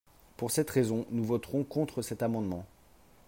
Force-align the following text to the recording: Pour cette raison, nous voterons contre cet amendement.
Pour 0.35 0.49
cette 0.49 0.71
raison, 0.71 1.05
nous 1.11 1.23
voterons 1.23 1.63
contre 1.63 2.01
cet 2.01 2.23
amendement. 2.23 2.65